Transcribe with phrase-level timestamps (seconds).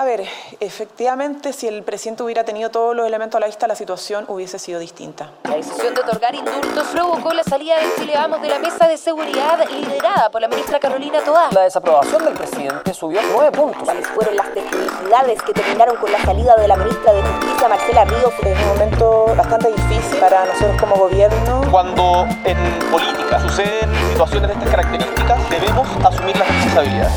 [0.00, 0.26] A ver,
[0.60, 4.58] efectivamente, si el presidente hubiera tenido todos los elementos a la vista, la situación hubiese
[4.58, 5.28] sido distinta.
[5.44, 8.96] La decisión de otorgar indultos provocó la salida de Chile Vamos de la mesa de
[8.96, 11.50] seguridad liderada por la ministra Carolina Toá.
[11.52, 13.82] La desaprobación del presidente subió nueve puntos.
[13.84, 18.04] ¿Cuáles fueron las technicidades que terminaron con la salida de la ministra de Justicia, Marcela
[18.06, 18.32] Ríos?
[18.42, 21.60] Es un momento bastante difícil para nosotros como gobierno.
[21.70, 22.56] Cuando en
[22.90, 27.12] política suceden situaciones de estas características, debemos asumir las responsabilidades.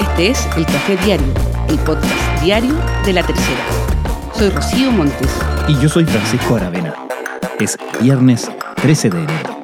[0.00, 1.32] Este es El Café Diario,
[1.68, 2.74] el podcast diario
[3.04, 3.64] de la tercera.
[4.34, 5.30] Soy Rocío Montes.
[5.68, 6.94] Y yo soy Francisco Aravena.
[7.58, 9.56] Es viernes 13 de enero.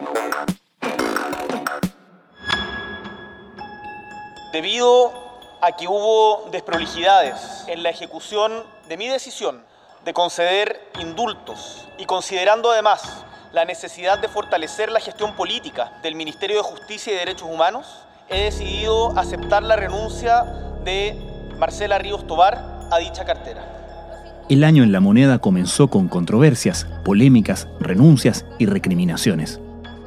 [4.53, 5.13] Debido
[5.61, 9.63] a que hubo desprolijidades en la ejecución de mi decisión
[10.05, 16.57] de conceder indultos y considerando además la necesidad de fortalecer la gestión política del Ministerio
[16.57, 17.87] de Justicia y Derechos Humanos,
[18.29, 20.45] he decidido aceptar la renuncia
[20.85, 21.30] de
[21.61, 24.47] Marcela Ríos Tobar a dicha cartera.
[24.49, 29.61] El año en la moneda comenzó con controversias, polémicas, renuncias y recriminaciones.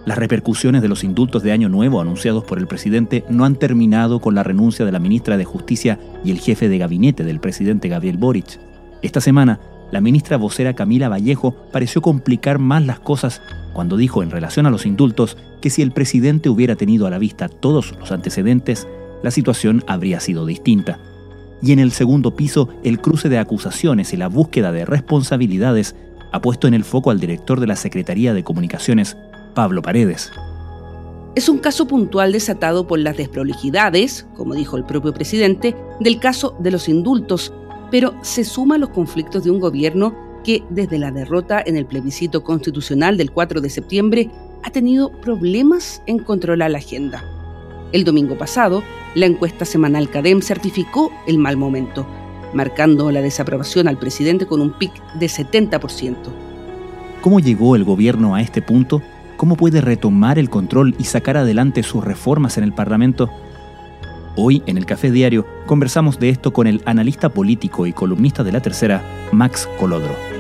[0.08, 4.20] Las repercusiones de los indultos de Año Nuevo anunciados por el presidente no han terminado
[4.20, 7.88] con la renuncia de la ministra de Justicia y el jefe de gabinete del presidente
[7.88, 8.60] Gabriel Boric.
[9.04, 9.60] Esta semana,
[9.92, 14.72] la ministra vocera Camila Vallejo pareció complicar más las cosas cuando dijo en relación a
[14.72, 18.88] los indultos que si el presidente hubiera tenido a la vista todos los antecedentes,
[19.22, 20.98] la situación habría sido distinta.
[21.64, 25.96] Y en el segundo piso, el cruce de acusaciones y la búsqueda de responsabilidades
[26.34, 29.16] ha puesto en el foco al director de la Secretaría de Comunicaciones,
[29.56, 30.30] Pablo Paredes.
[31.36, 36.56] Es un caso puntual desatado por las desprolijidades, como dijo el propio presidente, del caso
[36.60, 37.54] de los indultos,
[37.90, 41.86] pero se suma a los conflictos de un gobierno que desde la derrota en el
[41.86, 44.30] plebiscito constitucional del 4 de septiembre
[44.64, 47.24] ha tenido problemas en controlar la agenda.
[47.94, 52.08] El domingo pasado, la encuesta semanal CADEM certificó el mal momento,
[52.52, 56.16] marcando la desaprobación al presidente con un pic de 70%.
[57.22, 59.04] ¿Cómo llegó el gobierno a este punto?
[59.38, 63.30] ¿Cómo puede retomar el control y sacar adelante sus reformas en el Parlamento?
[64.36, 68.54] Hoy, en el Café Diario, conversamos de esto con el analista político y columnista de
[68.54, 70.33] la tercera, Max Colodro.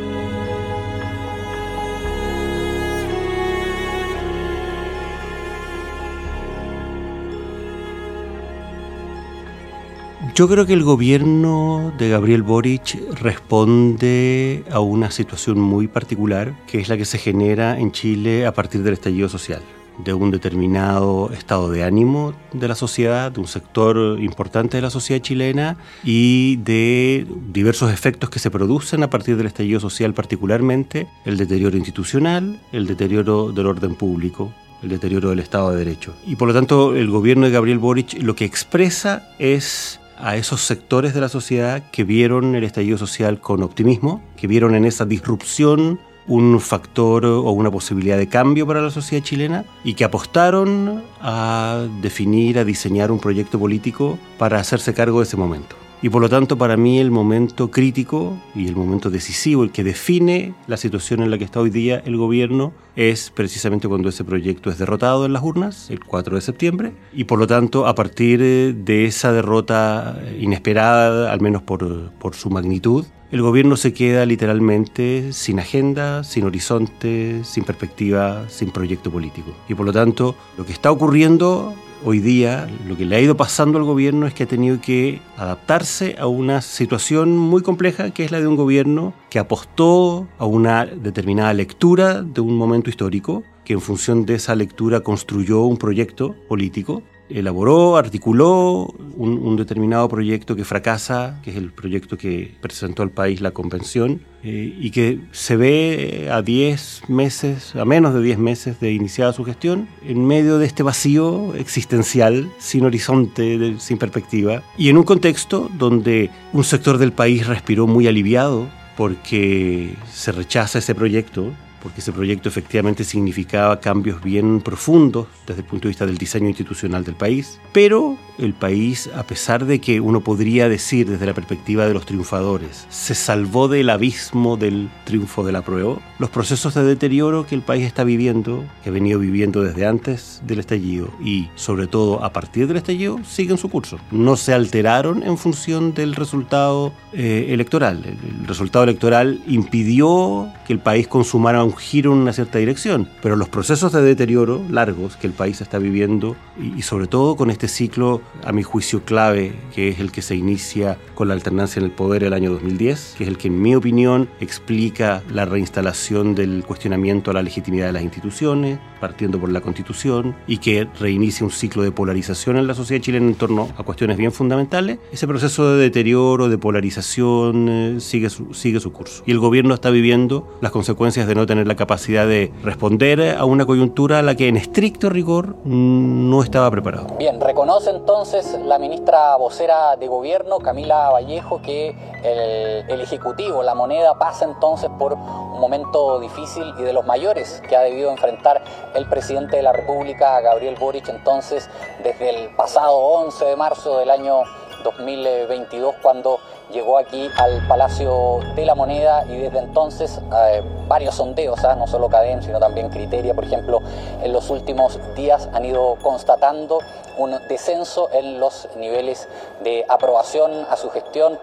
[10.35, 16.79] Yo creo que el gobierno de Gabriel Boric responde a una situación muy particular, que
[16.79, 19.61] es la que se genera en Chile a partir del estallido social
[20.03, 24.89] de un determinado estado de ánimo de la sociedad, de un sector importante de la
[24.89, 31.05] sociedad chilena y de diversos efectos que se producen a partir del estallido social, particularmente
[31.25, 34.51] el deterioro institucional, el deterioro del orden público,
[34.81, 36.15] el deterioro del Estado de Derecho.
[36.25, 40.61] Y por lo tanto el gobierno de Gabriel Boric lo que expresa es a esos
[40.61, 45.05] sectores de la sociedad que vieron el estallido social con optimismo, que vieron en esa
[45.05, 51.03] disrupción un factor o una posibilidad de cambio para la sociedad chilena y que apostaron
[51.21, 55.82] a definir, a diseñar un proyecto político para hacerse cargo de ese momento.
[56.03, 59.85] Y por lo tanto, para mí el momento crítico y el momento decisivo, el que
[59.85, 64.25] define la situación en la que está hoy día el gobierno, es precisamente cuando ese
[64.25, 66.91] proyecto es derrotado en las urnas, el 4 de septiembre.
[67.13, 68.41] Y por lo tanto, a partir
[68.75, 75.31] de esa derrota inesperada, al menos por, por su magnitud, el gobierno se queda literalmente
[75.31, 79.55] sin agenda, sin horizonte, sin perspectiva, sin proyecto político.
[79.69, 81.73] Y por lo tanto, lo que está ocurriendo
[82.05, 85.21] hoy día, lo que le ha ido pasando al gobierno es que ha tenido que
[85.37, 90.45] adaptarse a una situación muy compleja, que es la de un gobierno que apostó a
[90.45, 95.77] una determinada lectura de un momento histórico, que en función de esa lectura construyó un
[95.77, 103.03] proyecto político elaboró, articuló un, determinado proyecto que fracasa, que es el proyecto que presentó
[103.03, 108.21] al país la convención, eh, y que se ve a 10 meses, a menos de
[108.21, 113.97] 10 meses de iniciada su gestión, en medio de este vacío existencial, sin horizonte, sin
[113.97, 118.67] perspectiva, y en un contexto donde un sector del país respiró muy aliviado
[118.97, 121.51] porque se rechaza ese proyecto
[121.83, 126.47] porque ese proyecto efectivamente significaba cambios bien profundos desde el punto de vista del diseño
[126.47, 131.33] institucional del país, pero el país, a pesar de que uno podría decir desde la
[131.33, 136.73] perspectiva de los triunfadores, se salvó del abismo del triunfo de la prueba, los procesos
[136.73, 141.09] de deterioro que el país está viviendo, que ha venido viviendo desde antes del estallido
[141.23, 143.99] y sobre todo a partir del estallido, siguen su curso.
[144.09, 148.03] No se alteraron en función del resultado eh, electoral.
[148.05, 152.59] El, el resultado electoral impidió que el país consumara un un giro en una cierta
[152.59, 153.09] dirección.
[153.21, 157.35] Pero los procesos de deterioro largos que el país está viviendo y, y sobre todo
[157.35, 161.33] con este ciclo, a mi juicio, clave, que es el que se inicia con la
[161.33, 165.23] alternancia en el poder el año 2010, que es el que en mi opinión explica
[165.31, 170.57] la reinstalación del cuestionamiento a la legitimidad de las instituciones, partiendo por la Constitución, y
[170.57, 174.31] que reinicia un ciclo de polarización en la sociedad chilena en torno a cuestiones bien
[174.31, 179.23] fundamentales, ese proceso de deterioro, de polarización, eh, sigue, su, sigue su curso.
[179.25, 183.45] Y el gobierno está viviendo las consecuencias de no tener la capacidad de responder a
[183.45, 187.07] una coyuntura a la que en estricto rigor no estaba preparado.
[187.17, 193.75] Bien, reconoce entonces la ministra vocera de gobierno, Camila Vallejo, que el, el Ejecutivo, la
[193.75, 198.63] moneda, pasa entonces por un momento difícil y de los mayores que ha debido enfrentar
[198.95, 201.69] el presidente de la República, Gabriel Boric, entonces
[202.03, 204.43] desde el pasado 11 de marzo del año
[204.83, 206.39] 2022 cuando
[206.71, 211.75] llegó aquí al Palacio de la Moneda y desde entonces eh, varios sondeos, ¿eh?
[211.77, 213.79] no solo Cadem, sino también Criteria, por ejemplo,
[214.21, 216.79] en los últimos días han ido constatando
[217.17, 219.27] un descenso en los niveles
[219.63, 221.39] de aprobación a su gestión.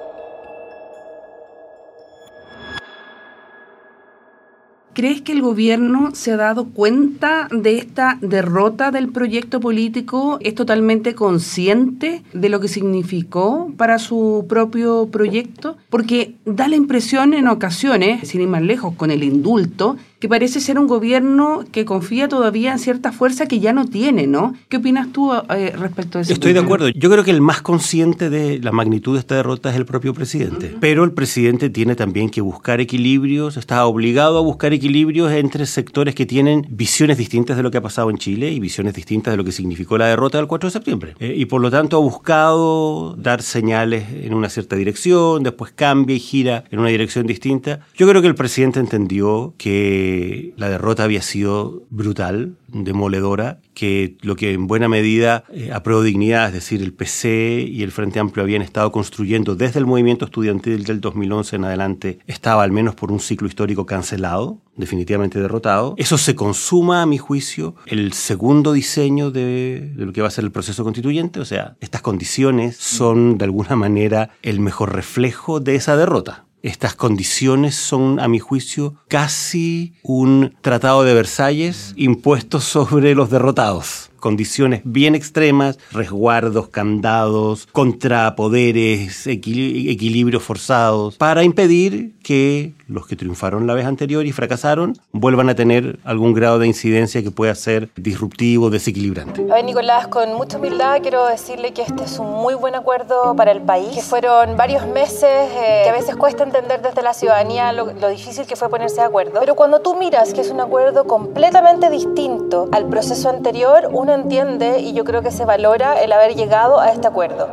[4.92, 10.38] ¿Crees que el gobierno se ha dado cuenta de esta derrota del proyecto político?
[10.40, 15.76] ¿Es totalmente consciente de lo que significó para su propio proyecto?
[15.90, 20.60] Porque da la impresión en ocasiones, sin ir más lejos, con el indulto, que parece
[20.60, 24.54] ser un gobierno que confía todavía en cierta fuerza que ya no tiene, ¿no?
[24.68, 26.32] ¿Qué opinas tú eh, respecto a eso?
[26.34, 26.90] Estoy de acuerdo.
[26.90, 30.12] Yo creo que el más consciente de la magnitud de esta derrota es el propio
[30.12, 30.66] presidente.
[30.66, 30.80] Uh -huh.
[30.80, 36.14] Pero el presidente tiene también que buscar equilibrios, está obligado a buscar equilibrios entre sectores
[36.14, 39.38] que tienen visiones distintas de lo que ha pasado en Chile y visiones distintas de
[39.38, 41.14] lo que significó la derrota del 4 de septiembre.
[41.18, 46.14] Eh, y por lo tanto ha buscado dar señales en una cierta dirección, después cambia
[46.14, 47.80] y gira en una dirección distinta.
[47.96, 50.09] Yo creo que el presidente entendió que
[50.56, 55.72] la derrota había sido brutal, demoledora, que lo que en buena medida eh,
[56.04, 60.24] Dignidad, es decir, el PC y el Frente Amplio habían estado construyendo desde el movimiento
[60.24, 65.94] estudiantil del 2011 en adelante, estaba al menos por un ciclo histórico cancelado, definitivamente derrotado.
[65.98, 70.30] Eso se consuma, a mi juicio, el segundo diseño de, de lo que va a
[70.30, 75.60] ser el proceso constituyente, o sea, estas condiciones son de alguna manera el mejor reflejo
[75.60, 76.46] de esa derrota.
[76.62, 84.09] Estas condiciones son, a mi juicio, casi un tratado de Versalles impuesto sobre los derrotados
[84.20, 93.66] condiciones bien extremas, resguardos, candados, contrapoderes, equil equilibrios forzados, para impedir que los que triunfaron
[93.66, 97.88] la vez anterior y fracasaron vuelvan a tener algún grado de incidencia que pueda ser
[97.96, 99.42] disruptivo, desequilibrante.
[99.50, 103.34] A ver, Nicolás, con mucha humildad quiero decirle que este es un muy buen acuerdo
[103.36, 107.14] para el país, que fueron varios meses eh, que a veces cuesta entender desde la
[107.14, 110.50] ciudadanía lo, lo difícil que fue ponerse de acuerdo, pero cuando tú miras que es
[110.50, 116.00] un acuerdo completamente distinto al proceso anterior, uno entiende y yo creo que se valora
[116.02, 117.48] el haber llegado a este acuerdo.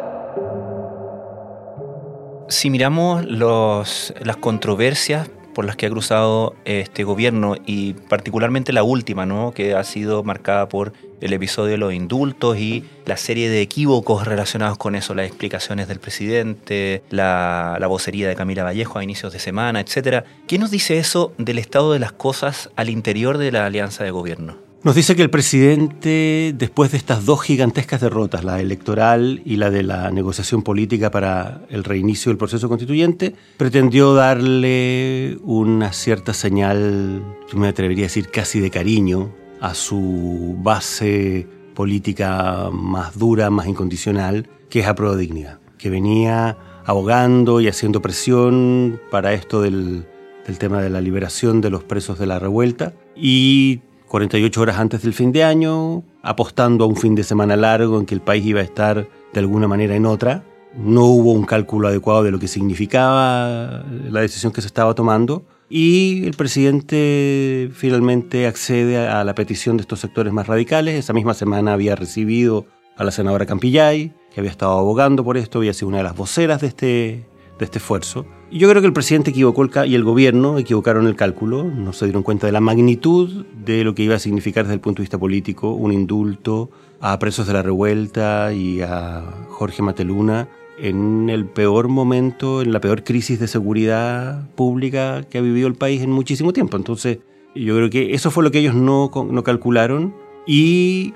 [2.49, 8.83] Si miramos los, las controversias por las que ha cruzado este gobierno y particularmente la
[8.83, 9.53] última, ¿no?
[9.53, 14.27] que ha sido marcada por el episodio de los indultos y la serie de equívocos
[14.27, 19.33] relacionados con eso, las explicaciones del presidente, la, la vocería de Camila Vallejo a inicios
[19.33, 20.25] de semana, etc.
[20.47, 24.11] ¿Qué nos dice eso del estado de las cosas al interior de la alianza de
[24.11, 24.66] gobierno?
[24.83, 29.71] Nos dice que el presidente, después de estas dos gigantescas derrotas, la electoral y la
[29.71, 37.23] de la negociación política para el reinicio del proceso constituyente, pretendió darle una cierta señal,
[37.51, 43.67] yo me atrevería a decir casi de cariño, a su base política más dura, más
[43.67, 50.05] incondicional, que es a Pro Dignidad, que venía abogando y haciendo presión para esto del,
[50.45, 55.01] del tema de la liberación de los presos de la revuelta y 48 horas antes
[55.01, 58.45] del fin de año, apostando a un fin de semana largo en que el país
[58.45, 60.43] iba a estar de alguna manera en otra.
[60.75, 65.45] No hubo un cálculo adecuado de lo que significaba la decisión que se estaba tomando
[65.69, 70.95] y el presidente finalmente accede a la petición de estos sectores más radicales.
[70.95, 75.59] Esa misma semana había recibido a la senadora Campillay, que había estado abogando por esto,
[75.59, 77.25] había sido una de las voceras de este,
[77.59, 78.25] de este esfuerzo.
[78.49, 82.05] Yo creo que el presidente equivocó el y el gobierno equivocaron el cálculo, no se
[82.05, 85.03] dieron cuenta de la magnitud de lo que iba a significar desde el punto de
[85.03, 86.69] vista político un indulto
[87.01, 90.47] a presos de la revuelta y a Jorge Mateluna
[90.79, 95.75] en el peor momento, en la peor crisis de seguridad pública que ha vivido el
[95.75, 96.77] país en muchísimo tiempo.
[96.77, 97.19] Entonces,
[97.53, 101.13] yo creo que eso fue lo que ellos no, no calcularon y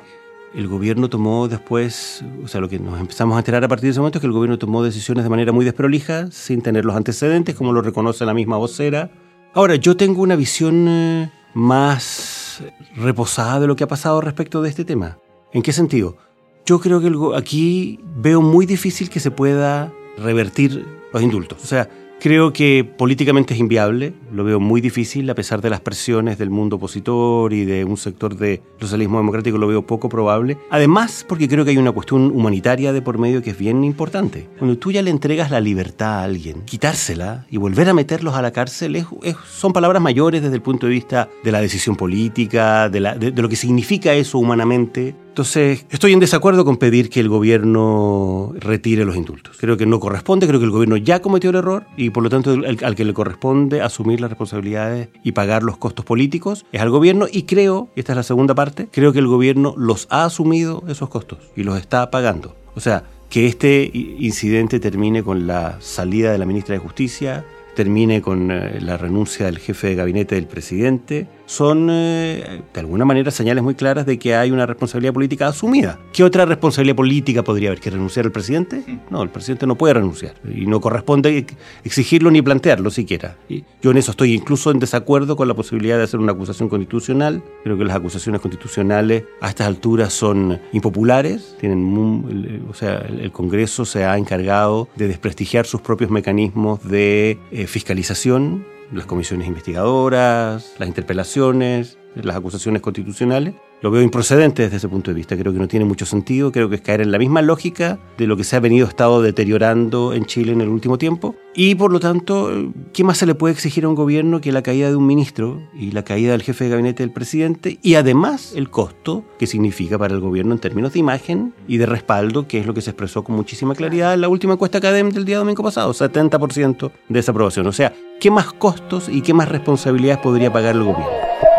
[0.53, 3.91] el gobierno tomó después, o sea, lo que nos empezamos a enterar a partir de
[3.91, 6.95] ese momento es que el gobierno tomó decisiones de manera muy desprolija, sin tener los
[6.95, 9.11] antecedentes, como lo reconoce la misma vocera.
[9.53, 12.63] Ahora, yo tengo una visión eh, más
[12.95, 15.17] reposada de lo que ha pasado respecto de este tema.
[15.53, 16.17] ¿En qué sentido?
[16.65, 21.63] Yo creo que aquí veo muy difícil que se pueda revertir los indultos.
[21.63, 21.89] O sea,
[22.21, 26.51] Creo que políticamente es inviable, lo veo muy difícil a pesar de las presiones del
[26.51, 30.55] mundo opositor y de un sector de socialismo democrático, lo veo poco probable.
[30.69, 34.47] Además, porque creo que hay una cuestión humanitaria de por medio que es bien importante.
[34.59, 38.43] Cuando tú ya le entregas la libertad a alguien, quitársela y volver a meterlos a
[38.43, 39.03] la cárcel
[39.51, 43.55] son palabras mayores desde el punto de vista de la decisión política, de lo que
[43.55, 49.55] significa eso humanamente entonces, estoy en desacuerdo con pedir que el gobierno retire los indultos.
[49.57, 52.29] Creo que no corresponde, creo que el gobierno ya cometió el error y por lo
[52.29, 56.89] tanto al, que le corresponde asumir las responsabilidades y pagar los costos políticos es al
[56.89, 60.25] gobierno y creo, y esta es la segunda parte, creo que el gobierno los ha
[60.25, 62.57] asumido esos costos y los está pagando.
[62.75, 68.21] O sea, que este incidente termine con la salida de la ministra de Justicia, termine
[68.21, 73.29] con eh, la renuncia del jefe de gabinete del presidente, son eh, de alguna manera
[73.29, 75.99] señales muy claras de que hay una responsabilidad política asumida.
[76.13, 77.81] ¿Qué otra responsabilidad política podría haber?
[77.81, 78.83] ¿Que renunciar al presidente?
[79.09, 81.45] No, el presidente no puede renunciar y no corresponde
[81.83, 83.35] exigirlo ni plantearlo siquiera.
[83.81, 87.43] Yo en eso estoy incluso en desacuerdo con la posibilidad de hacer una acusación constitucional.
[87.65, 91.57] Creo que las acusaciones constitucionales a estas alturas son impopulares.
[91.59, 97.67] Tienen, o sea, el Congreso se ha encargado de desprestigiar sus propios mecanismos de eh,
[97.67, 105.11] fiscalización las comisiones investigadoras, las interpelaciones, las acusaciones constitucionales, lo veo improcedente desde ese punto
[105.11, 105.35] de vista.
[105.35, 108.27] Creo que no tiene mucho sentido, creo que es caer en la misma lógica de
[108.27, 111.35] lo que se ha venido estado deteriorando en Chile en el último tiempo.
[111.53, 112.49] Y por lo tanto,
[112.93, 115.61] ¿qué más se le puede exigir a un gobierno que la caída de un ministro
[115.73, 117.79] y la caída del jefe de gabinete del presidente?
[117.81, 121.87] Y además el costo que significa para el gobierno en términos de imagen y de
[121.87, 125.15] respaldo, que es lo que se expresó con muchísima claridad en la última encuesta académica
[125.15, 127.67] del día domingo pasado, 70% de esa aprobación.
[127.67, 131.50] O sea, ¿qué más costos y qué más responsabilidades podría pagar el gobierno?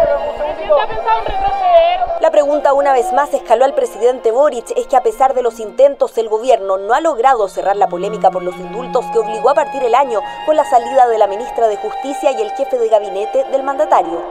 [2.52, 6.18] Pregunta una vez más escaló al presidente Boric es que a pesar de los intentos
[6.18, 9.82] el gobierno no ha logrado cerrar la polémica por los indultos que obligó a partir
[9.82, 13.44] el año con la salida de la ministra de Justicia y el jefe de gabinete
[13.50, 14.22] del mandatario.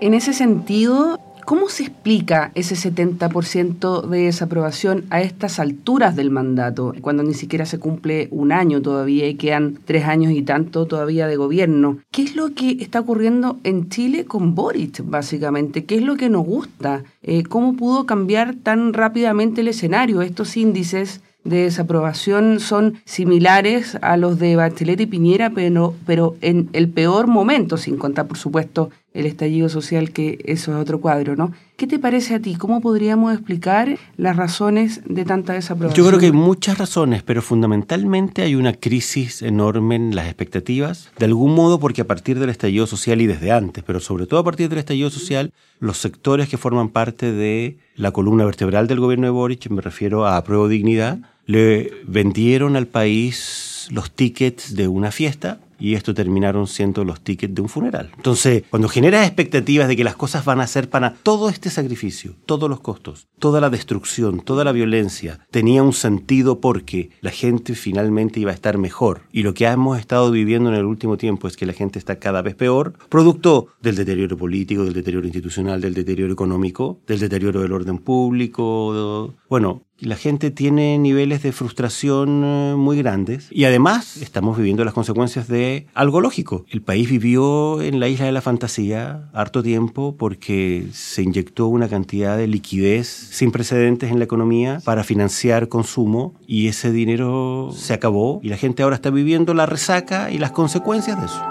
[0.00, 6.92] En ese sentido, ¿Cómo se explica ese 70% de desaprobación a estas alturas del mandato,
[7.00, 11.28] cuando ni siquiera se cumple un año todavía y quedan tres años y tanto todavía
[11.28, 11.98] de gobierno?
[12.10, 15.84] ¿Qué es lo que está ocurriendo en Chile con Boric, básicamente?
[15.84, 17.04] ¿Qué es lo que nos gusta?
[17.22, 20.22] Eh, ¿Cómo pudo cambiar tan rápidamente el escenario?
[20.22, 26.68] Estos índices de desaprobación son similares a los de Bachelet y Piñera, pero, pero en
[26.72, 31.36] el peor momento, sin contar, por supuesto, el estallido social, que eso es otro cuadro,
[31.36, 31.52] ¿no?
[31.76, 32.54] ¿Qué te parece a ti?
[32.54, 36.04] ¿Cómo podríamos explicar las razones de tanta desaprobación?
[36.04, 41.10] Yo creo que hay muchas razones, pero fundamentalmente hay una crisis enorme en las expectativas,
[41.18, 44.40] de algún modo porque a partir del estallido social y desde antes, pero sobre todo
[44.40, 49.00] a partir del estallido social, los sectores que forman parte de la columna vertebral del
[49.00, 54.88] gobierno de Boric, me refiero a Apruebo Dignidad, le vendieron al país los tickets de
[54.88, 58.10] una fiesta y esto terminaron siendo los tickets de un funeral.
[58.16, 62.34] Entonces, cuando generas expectativas de que las cosas van a ser para todo este sacrificio,
[62.46, 67.74] todos los costos, toda la destrucción, toda la violencia, tenía un sentido porque la gente
[67.74, 69.22] finalmente iba a estar mejor.
[69.32, 72.18] Y lo que hemos estado viviendo en el último tiempo es que la gente está
[72.18, 77.60] cada vez peor, producto del deterioro político, del deterioro institucional, del deterioro económico, del deterioro
[77.60, 79.34] del orden público.
[79.48, 84.92] Bueno, la gente tiene niveles de frustración eh, muy grandes y además estamos viviendo las
[84.92, 86.66] consecuencias de algo lógico.
[86.68, 91.88] El país vivió en la isla de la fantasía harto tiempo porque se inyectó una
[91.88, 97.94] cantidad de liquidez sin precedentes en la economía para financiar consumo y ese dinero se
[97.94, 101.42] acabó y la gente ahora está viviendo la resaca y las consecuencias de eso.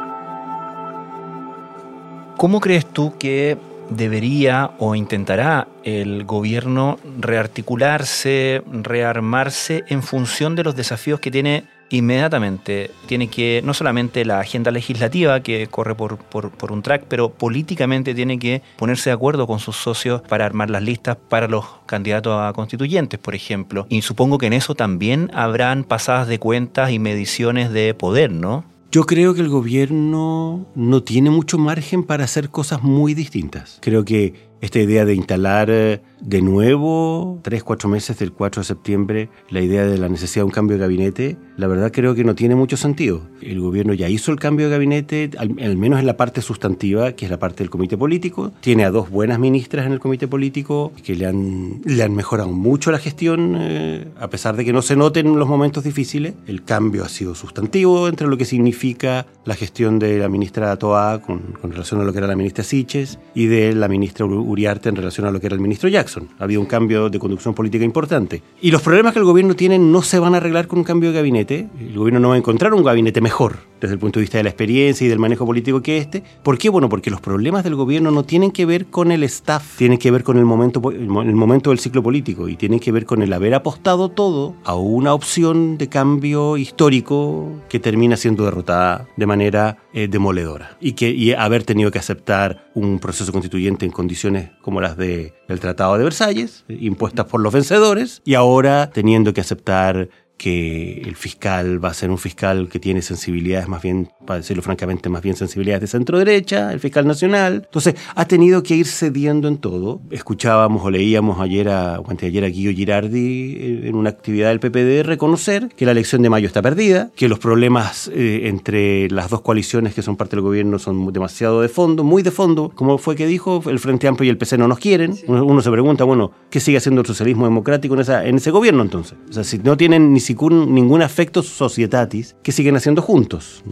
[2.38, 3.58] ¿Cómo crees tú que
[3.90, 12.92] debería o intentará el gobierno rearticularse, rearmarse en función de los desafíos que tiene inmediatamente.
[13.06, 18.14] Tiene que, no solamente la agenda legislativa que corre por, por, un track, pero políticamente
[18.16, 22.42] tiene que ponerse de acuerdo con sus socios para armar las listas para los candidatos
[22.42, 23.86] a constituyentes, por ejemplo.
[23.90, 28.66] Y supongo que en eso también habrán pasadas de cuentas y mediciones de poder, ¿no?
[28.92, 33.80] Yo creo que el gobierno no tiene mucho margen para hacer cosas muy distintas.
[33.82, 38.66] Creo que esta idea de instalar eh, de nuevo, tres, cuatro meses del 4 de
[38.66, 42.24] septiembre, la idea de la necesidad de un cambio de gabinete, la verdad creo que
[42.24, 43.22] no tiene mucho sentido.
[43.42, 47.26] El gobierno ya hizo el cambio de gabinete, al, menos en la parte sustantiva, que
[47.26, 48.52] es la parte del comité político.
[48.62, 52.52] Tiene a dos buenas ministras en el comité político que le han, le han mejorado
[52.52, 56.34] mucho la gestión, eh, a pesar de que no se noten los momentos difíciles.
[56.48, 61.22] El cambio ha sido sustantivo entre lo que significa la gestión de la ministra Toa
[61.22, 64.90] con, con relación a lo que era la ministra Siches y de la ministra Uriarte
[64.90, 66.30] en relación a lo que era el ministro Jackson.
[66.40, 68.42] Ha habido un cambio de conducción política importante.
[68.62, 71.12] Y los problemas que el gobierno tiene no se van a arreglar con un cambio
[71.12, 71.68] de gabinete.
[71.80, 74.44] El gobierno no va a encontrar un gabinete mejor desde el punto de vista de
[74.44, 76.24] la experiencia y del manejo político que este.
[76.44, 76.70] ¿Por qué?
[76.70, 80.12] Bueno, porque los problemas del gobierno no tienen que ver con el staff, tienen que
[80.12, 83.32] ver con el momento, el momento del ciclo político y tienen que ver con el
[83.34, 89.78] haber apostado todo a una opción de cambio histórico que termina siendo derrotada de manera
[89.94, 94.82] eh, demoledora y que y haber tenido que aceptar un proceso constituyente en condiciones como
[94.82, 99.42] las de, del Tratado de Versalles, eh, impuestas por los vencedores, y ahora teniendo que
[99.42, 104.40] aceptar que el fiscal va a ser un fiscal que tiene sensibilidades más bien, para
[104.40, 107.64] decirlo francamente, más bien sensibilidades de centro derecha, el fiscal nacional.
[107.66, 110.02] Entonces, ha tenido que ir cediendo en todo.
[110.12, 114.60] Escuchábamos o leíamos ayer a, o ayer a Guido Girardi eh, en una actividad del
[114.60, 119.30] PPD reconocer que la elección de mayo está perdida, que los problemas eh, entre las
[119.30, 122.98] dos coaliciones que son parte del gobierno son demasiado de fondo, muy de fondo, como
[122.98, 125.16] fue que dijo, el Frente Amplio y el PC no nos quieren.
[125.28, 128.82] Uno, se pregunta, bueno, ¿qué sigue haciendo el socialismo democrático en, esa, en ese gobierno
[128.82, 129.18] entonces?
[129.30, 133.64] O sea, si no tienen ni ningún afecto societatis que siguen haciendo juntos.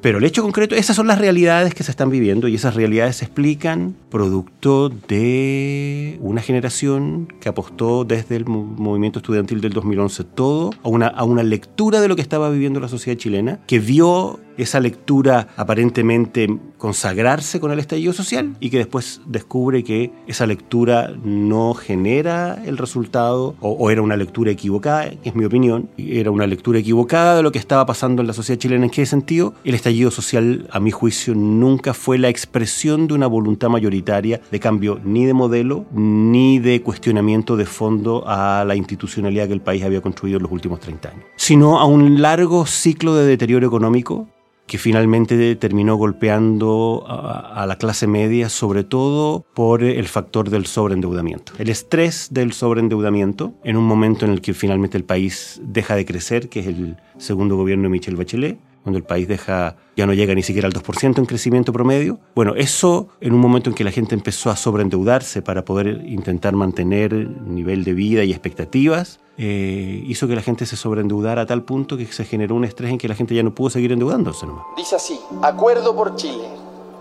[0.00, 3.16] Pero el hecho concreto, esas son las realidades que se están viviendo y esas realidades
[3.16, 10.70] se explican producto de una generación que apostó desde el movimiento estudiantil del 2011 todo
[10.84, 14.38] a una, a una lectura de lo que estaba viviendo la sociedad chilena, que vio
[14.58, 21.12] esa lectura aparentemente consagrarse con el estallido social y que después descubre que esa lectura
[21.24, 26.46] no genera el resultado o, era una lectura equivocada, que es mi opinión, era una
[26.46, 28.84] lectura equivocada de lo que estaba pasando en la sociedad chilena.
[28.84, 29.54] ¿En qué sentido?
[29.64, 34.60] El estallido social, a mi juicio, nunca fue la expresión de una voluntad mayoritaria de
[34.60, 39.84] cambio ni de modelo ni de cuestionamiento de fondo a la institucionalidad que el país
[39.84, 44.28] había construido en los últimos 30 años, sino a un largo ciclo de deterioro económico
[44.68, 51.54] que finalmente terminó golpeando a, la clase media, sobre todo por el factor del sobreendeudamiento.
[51.58, 56.04] El estrés del sobreendeudamiento, en un momento en el que finalmente el país deja de
[56.04, 58.58] crecer, que es el segundo gobierno de Michel Bachelet,
[58.88, 62.18] cuando el país deja, ya no llega ni siquiera al 2% en crecimiento promedio.
[62.34, 66.54] Bueno, eso en un momento en que la gente empezó a sobreendeudarse para poder intentar
[66.54, 71.64] mantener nivel de vida y expectativas, eh, hizo que la gente se sobreendeudara a tal
[71.64, 74.46] punto que se generó un estrés en que la gente ya no pudo seguir endeudándose.
[74.74, 76.48] Dice así, Acuerdo por Chile.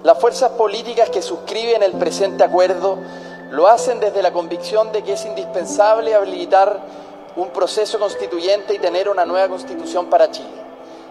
[0.03, 2.99] Las fuerzas políticas que suscriben el presente acuerdo
[3.51, 6.85] lo hacen desde la convicción de que es indispensable habilitar
[7.37, 10.66] un proceso constituyente y tener una nueva constitución para Chile.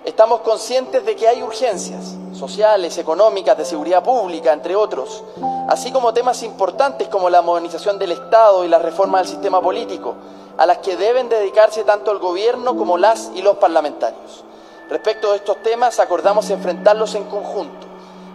[0.07, 5.25] Estamos conscientes de que hay urgencias sociales, económicas, de seguridad pública, entre otros,
[5.69, 10.15] así como temas importantes como la modernización del Estado y la reforma del sistema político,
[10.59, 14.45] a las que deben dedicarse tanto el gobierno como las y los parlamentarios.
[14.89, 17.89] Respecto de estos temas, acordamos enfrentarlos en conjunto,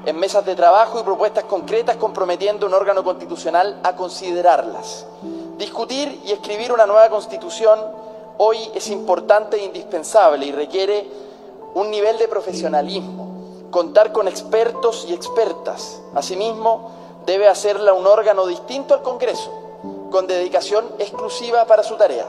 [0.05, 5.05] en mesas de trabajo y propuestas concretas comprometiendo un órgano constitucional a considerarlas.
[5.57, 7.79] Discutir y escribir una nueva constitución
[8.39, 11.30] hoy es importante e indispensable y requiere
[11.73, 16.01] un nivel de profesionalismo, contar con expertos y expertas.
[16.13, 16.91] Asimismo,
[17.25, 19.51] debe hacerla un órgano distinto al Congreso,
[20.11, 22.25] con dedicación exclusiva para su tarea.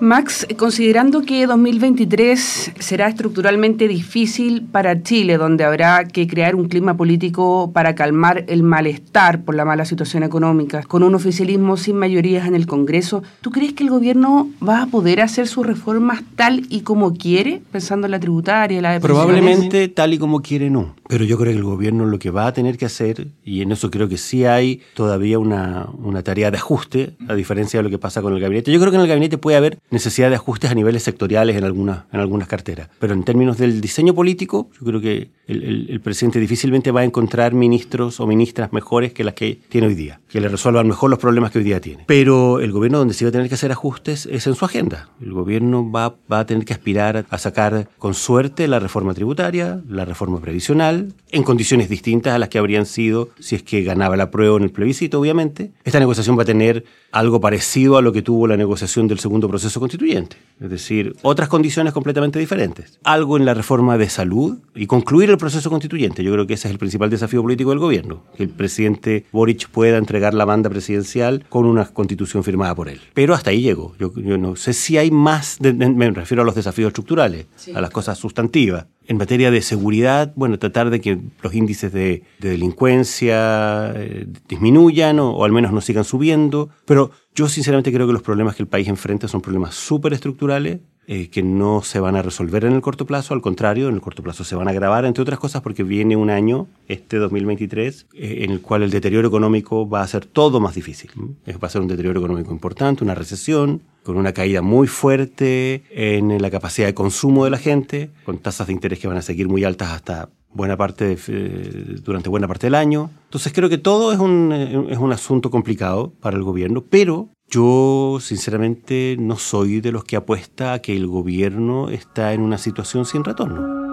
[0.00, 6.96] Max, considerando que 2023 será estructuralmente difícil para Chile, donde habrá que crear un clima
[6.96, 12.48] político para calmar el malestar por la mala situación económica, con un oficialismo sin mayorías
[12.48, 16.66] en el Congreso, ¿tú crees que el gobierno va a poder hacer sus reformas tal
[16.68, 20.96] y como quiere, pensando en la tributaria, la de Probablemente tal y como quiere no.
[21.08, 23.70] Pero yo creo que el gobierno lo que va a tener que hacer, y en
[23.70, 27.90] eso creo que sí hay todavía una, una tarea de ajuste, a diferencia de lo
[27.90, 28.72] que pasa con el gabinete.
[28.72, 31.64] Yo creo que en el gabinete puede haber necesidad de ajustes a niveles sectoriales en
[31.64, 32.88] algunas, en algunas carteras.
[32.98, 37.04] Pero en términos del diseño político, yo creo que el, el, presidente difícilmente va a
[37.04, 41.10] encontrar ministros o ministras mejores que las que tiene hoy día, que le resuelvan mejor
[41.10, 42.04] los problemas que hoy día tiene.
[42.06, 45.08] Pero el gobierno donde sí va a tener que hacer ajustes es en su agenda.
[45.20, 49.82] El gobierno va, va a tener que aspirar a sacar con suerte la reforma tributaria,
[49.88, 54.16] la reforma previsional, en condiciones distintas a las que habrían sido si es que ganaba
[54.16, 55.72] la prueba en el plebiscito, obviamente.
[55.84, 59.48] Esta negociación va a tener algo parecido a lo que tuvo la negociación del segundo
[59.48, 60.36] proceso proceso constituyente.
[60.60, 63.00] Es decir, otras condiciones completamente diferentes.
[63.02, 66.22] Algo en la reforma de salud y concluir el proceso constituyente.
[66.22, 68.22] Yo creo que ese es el principal desafío político del gobierno.
[68.36, 73.00] Que el presidente Boric pueda entregar la banda presidencial con una constitución firmada por él.
[73.14, 73.96] Pero hasta ahí llego.
[73.98, 78.16] Yo, no sé si hay más, me refiero a los desafíos estructurales, a las cosas
[78.16, 78.86] sustantivas.
[79.06, 85.32] En materia de seguridad, bueno, tratar de que los índices de, delincuencia eh, disminuyan o,
[85.32, 86.70] o al menos no sigan subiendo.
[86.86, 90.80] Pero yo sinceramente creo que los problemas que el país enfrenta son problemas súper estructurales
[91.06, 94.00] eh, que no se van a resolver en el corto plazo, al contrario, en el
[94.00, 98.06] corto plazo se van a agravar, entre otras cosas porque viene un año, este 2023,
[98.14, 101.10] eh, en el cual el deterioro económico va a ser todo más difícil.
[101.46, 106.40] Va a ser un deterioro económico importante, una recesión, con una caída muy fuerte en
[106.40, 109.48] la capacidad de consumo de la gente, con tasas de interés que van a seguir
[109.48, 113.10] muy altas hasta buena parte eh, durante buena parte del año.
[113.24, 117.28] Entonces creo que todo es un, eh, es un asunto complicado para el gobierno, pero
[117.48, 122.58] yo sinceramente no soy de los que apuesta a que el gobierno está en una
[122.58, 123.84] situación sin retorno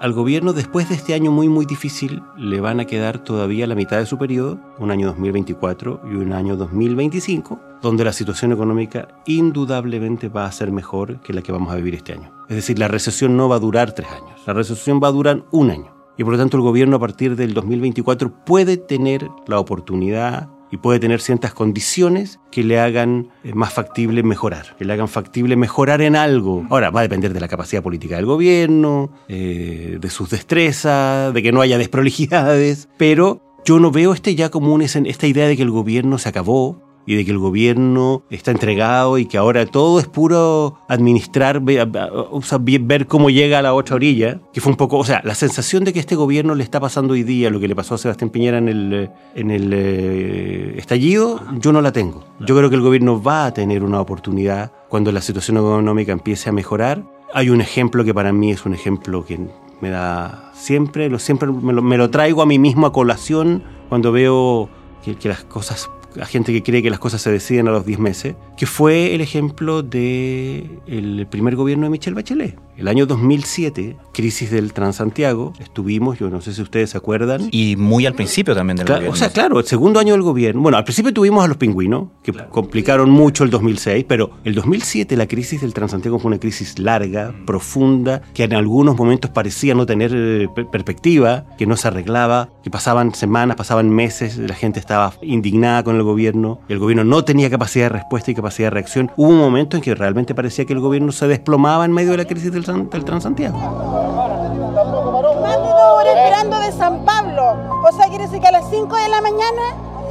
[0.00, 3.74] al gobierno después de este año muy muy difícil le van a quedar todavía la
[3.74, 9.08] mitad de su periodo, un año 2024 y un año 2025, donde la situación económica
[9.26, 12.32] indudablemente va a ser mejor que la que vamos a vivir este año.
[12.48, 15.44] Es decir, la recesión no va a durar tres años, la recesión va a durar
[15.50, 15.92] un año.
[16.16, 20.78] Y por lo tanto el gobierno a partir del 2024 puede tener la oportunidad y
[20.78, 25.56] puede tener ciertas condiciones que le hagan eh, más factible mejorar, que le hagan factible
[25.56, 26.66] mejorar en algo.
[26.70, 31.42] Ahora, va a depender de la capacidad política del gobierno, eh, de sus destrezas, de
[31.42, 35.62] que no haya desprolijidades, pero yo no veo este ya como esta idea de que
[35.62, 39.98] el gobierno se acabó, y de que el gobierno está entregado y que ahora todo
[39.98, 45.04] es puro administrar, ver cómo llega a la otra orilla, que fue un poco, o
[45.04, 47.74] sea, la sensación de que este gobierno le está pasando hoy día lo que le
[47.74, 52.26] pasó a Sebastián Piñera en el, en el eh, estallido, yo no la tengo.
[52.40, 56.50] Yo creo que el gobierno va a tener una oportunidad cuando la situación económica empiece
[56.50, 57.02] a mejorar.
[57.32, 59.40] Hay un ejemplo que para mí es un ejemplo que
[59.80, 64.68] me da siempre, lo, siempre me lo, traigo a mí mismo a colación cuando veo
[65.02, 67.86] que, que las cosas la gente que cree que las cosas se deciden a los
[67.86, 72.56] 10 meses, que fue el ejemplo del el primer gobierno de Michelle Bachelet.
[72.76, 77.48] El año 2007, crisis del Transantiago, estuvimos, yo no sé si ustedes se acuerdan.
[77.50, 79.10] Y muy al principio también del gobierno.
[79.10, 80.62] O sea, claro, el segundo año del gobierno.
[80.62, 85.16] Bueno, al principio tuvimos a los pingüinos, que complicaron mucho el 2006, pero el 2007
[85.16, 89.84] la crisis del Transantiago fue una crisis larga, profunda, que en algunos momentos parecía no
[89.84, 95.14] tener eh, perspectiva, que no se arreglaba, que pasaban semanas, pasaban meses, la gente estaba
[95.20, 99.10] indignada con el gobierno, el gobierno no tenía capacidad de respuesta y capacidad de reacción.
[99.16, 102.18] Hubo un momento en que realmente parecía que el gobierno se desplomaba en medio de
[102.18, 103.58] la crisis del del Transantiago.
[103.58, 107.56] Más de dos horas esperando de San Pablo.
[107.86, 109.62] O sea, quiere decir que a las 5 de la mañana.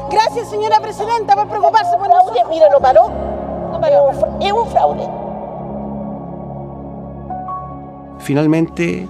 [0.10, 2.44] Gracias, señora presidenta, por preocuparse por nosotros.
[2.50, 3.10] Mira, no paró.
[3.72, 4.12] No paró.
[4.40, 5.08] Es un fraude.
[8.20, 9.08] Finalmente,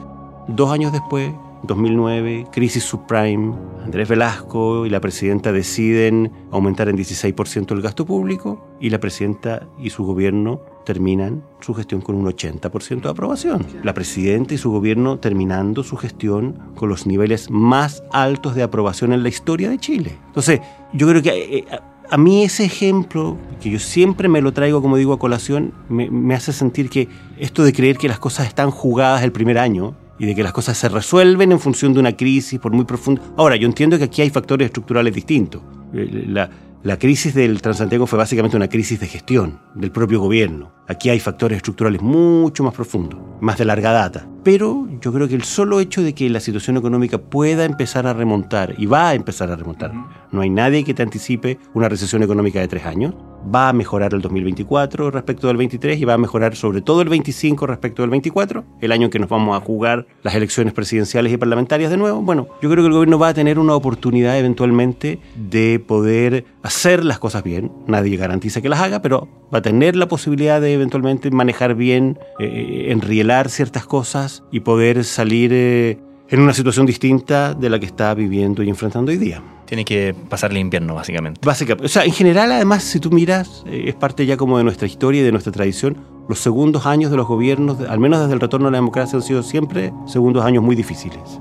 [0.47, 1.31] dos años después,
[1.67, 3.53] 2009, crisis subprime,
[3.83, 9.67] Andrés Velasco y la presidenta deciden aumentar en 16% el gasto público y la presidenta
[9.77, 13.65] y su gobierno terminan su gestión con un 80% de aprobación.
[13.83, 19.11] La presidenta y su gobierno terminando su gestión con los niveles más altos de aprobación
[19.11, 20.17] en la historia de Chile.
[20.27, 20.61] Entonces,
[20.93, 21.57] yo creo que...
[21.59, 21.65] Eh,
[22.09, 26.09] a mí ese ejemplo, que yo siempre me lo traigo, como digo, a colación, me,
[26.09, 29.93] me, hace sentir que esto de creer que las cosas están jugadas el primer año
[30.19, 33.21] y de que las cosas se resuelven en función de una crisis por muy profunda.
[33.37, 35.61] Ahora, yo entiendo que aquí hay factores estructurales distintos.
[35.93, 36.49] Eh, la,
[36.83, 40.71] la crisis del Transantiago fue básicamente una crisis de gestión del propio gobierno.
[40.87, 44.27] Aquí hay factores estructurales mucho más profundos, más de larga data.
[44.47, 48.13] Pero yo creo que el solo hecho de que la situación económica pueda empezar a
[48.13, 49.91] remontar, y va a empezar a remontar,
[50.31, 53.13] no hay nadie que te anticipe una recesión económica de tres años,
[53.53, 57.09] va a mejorar el 2024 respecto del 23 y va a mejorar sobre todo el
[57.09, 61.31] 25 respecto del 24, el año en que nos vamos a jugar las elecciones presidenciales
[61.31, 62.21] y parlamentarias de nuevo.
[62.21, 67.05] Bueno, yo creo que el gobierno va a tener una oportunidad eventualmente de poder hacer
[67.05, 67.71] las cosas bien.
[67.87, 72.19] Nadie garantiza que las haga, pero va a tener la posibilidad de eventualmente manejar bien,
[72.39, 77.79] eh, eh, enrielar ciertas cosas y poder salir eh, en una situación distinta de la
[77.79, 79.41] que está viviendo y enfrentando hoy día.
[79.65, 81.41] Tiene que pasar el invierno, básicamente.
[81.43, 81.85] Básicamente.
[81.85, 85.21] O sea, en general, además, si tú miras, es parte ya como de nuestra historia
[85.21, 85.97] y de nuestra tradición.
[86.29, 89.23] Los segundos años de los gobiernos, al menos desde el retorno a la democracia, han
[89.23, 91.39] sido siempre segundos años muy difíciles.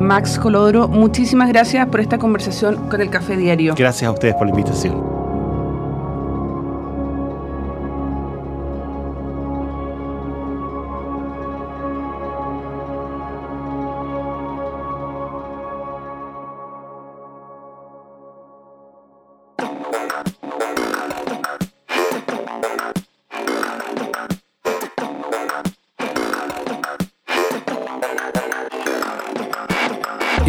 [0.00, 3.74] Max Colodro, muchísimas gracias por esta conversación con el Café Diario.
[3.76, 5.11] Gracias a ustedes por la invitación.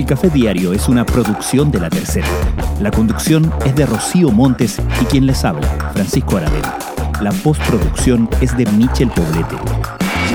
[0.06, 2.28] Café Diario es una producción de La Tercera.
[2.80, 6.78] La conducción es de Rocío Montes y quien les habla, Francisco Aravena.
[7.22, 9.56] La postproducción es de Michel Poblete.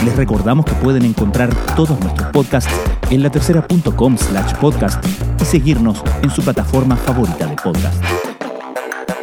[0.04, 2.72] Les recordamos que pueden encontrar todos nuestros podcasts
[3.10, 5.04] en latercera.com slash podcast
[5.40, 8.02] y seguirnos en su plataforma favorita de podcast.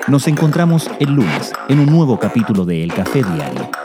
[0.08, 3.84] Nos encontramos el lunes en un nuevo capítulo de El Café Diario.